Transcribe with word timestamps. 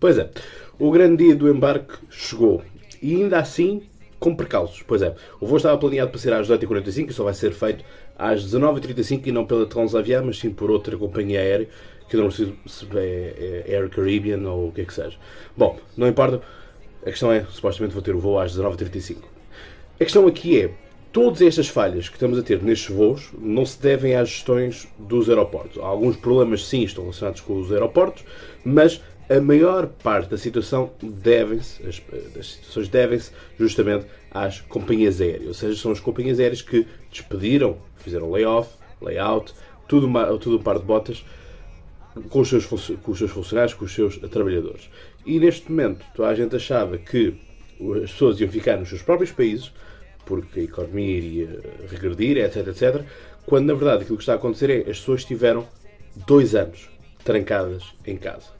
Pois 0.00 0.16
é, 0.16 0.30
o 0.78 0.90
grande 0.90 1.24
dia 1.24 1.36
do 1.36 1.46
embarque 1.46 1.92
chegou. 2.10 2.62
E 3.02 3.16
ainda 3.16 3.38
assim, 3.38 3.82
com 4.18 4.34
precalços. 4.34 4.82
Pois 4.86 5.02
é, 5.02 5.14
o 5.38 5.46
voo 5.46 5.58
estava 5.58 5.76
planeado 5.76 6.10
para 6.10 6.18
ser 6.18 6.32
às 6.32 6.48
18h45 6.48 7.10
e 7.10 7.12
só 7.12 7.24
vai 7.24 7.34
ser 7.34 7.52
feito 7.52 7.84
às 8.18 8.42
19h35 8.44 9.26
e 9.26 9.32
não 9.32 9.44
pela 9.44 9.66
Transavia, 9.66 10.22
mas 10.22 10.38
sim 10.38 10.50
por 10.50 10.70
outra 10.70 10.96
companhia 10.96 11.40
aérea, 11.40 11.68
que 12.08 12.16
eu 12.16 12.22
não 12.22 12.30
sei 12.30 12.54
se 12.66 12.86
é, 12.94 13.64
é 13.66 13.76
Air 13.76 13.90
Caribbean 13.90 14.48
ou 14.50 14.68
o 14.68 14.72
que 14.72 14.80
é 14.80 14.84
que 14.86 14.94
seja. 14.94 15.18
Bom, 15.54 15.78
não 15.96 16.08
importa. 16.08 16.40
A 17.02 17.10
questão 17.10 17.30
é, 17.30 17.44
supostamente 17.50 17.94
vou 17.94 18.02
ter 18.02 18.14
o 18.14 18.20
voo 18.20 18.38
às 18.38 18.56
19h35. 18.56 19.18
A 19.94 20.04
questão 20.04 20.26
aqui 20.26 20.62
é, 20.62 20.70
todas 21.12 21.42
estas 21.42 21.68
falhas 21.68 22.08
que 22.08 22.16
estamos 22.16 22.38
a 22.38 22.42
ter 22.42 22.62
nestes 22.62 22.94
voos 22.94 23.30
não 23.38 23.66
se 23.66 23.80
devem 23.80 24.14
às 24.14 24.28
gestões 24.28 24.88
dos 24.98 25.28
aeroportos. 25.28 25.78
Alguns 25.78 26.16
problemas, 26.16 26.66
sim, 26.66 26.82
estão 26.82 27.04
relacionados 27.04 27.40
com 27.42 27.58
os 27.58 27.72
aeroportos, 27.72 28.24
mas 28.64 29.02
a 29.30 29.40
maior 29.40 29.86
parte 29.86 30.28
da 30.28 30.36
situação 30.36 30.90
devem-se, 31.00 31.86
as, 31.86 32.02
das 32.34 32.54
situações 32.54 32.88
devem-se 32.88 33.30
justamente 33.56 34.04
às 34.28 34.60
companhias 34.60 35.20
aéreas. 35.20 35.46
Ou 35.46 35.54
seja, 35.54 35.80
são 35.80 35.92
as 35.92 36.00
companhias 36.00 36.40
aéreas 36.40 36.62
que 36.62 36.84
despediram, 37.12 37.78
fizeram 37.98 38.28
layoff, 38.28 38.74
layout, 39.00 39.54
tudo, 39.86 40.08
uma, 40.08 40.26
tudo 40.36 40.58
um 40.58 40.62
par 40.62 40.80
de 40.80 40.84
botas 40.84 41.24
com 42.28 42.40
os, 42.40 42.48
seus, 42.48 42.66
com 42.66 43.12
os 43.12 43.18
seus 43.18 43.30
funcionários, 43.30 43.72
com 43.72 43.84
os 43.84 43.94
seus 43.94 44.18
trabalhadores. 44.18 44.90
E 45.24 45.38
neste 45.38 45.70
momento, 45.70 46.04
toda 46.12 46.28
a 46.28 46.34
gente 46.34 46.56
achava 46.56 46.98
que 46.98 47.34
as 48.02 48.10
pessoas 48.10 48.40
iam 48.40 48.50
ficar 48.50 48.76
nos 48.78 48.88
seus 48.88 49.02
próprios 49.02 49.30
países, 49.30 49.72
porque 50.26 50.58
a 50.60 50.62
economia 50.64 51.18
iria 51.18 51.60
regredir, 51.88 52.36
etc, 52.36 52.66
etc, 52.66 53.04
quando 53.46 53.66
na 53.66 53.74
verdade 53.74 54.02
aquilo 54.02 54.18
que 54.18 54.22
está 54.22 54.32
a 54.32 54.36
acontecer 54.36 54.70
é 54.70 54.90
as 54.90 54.98
pessoas 54.98 55.20
estiveram 55.20 55.66
dois 56.26 56.56
anos 56.56 56.90
trancadas 57.24 57.94
em 58.04 58.16
casa. 58.16 58.58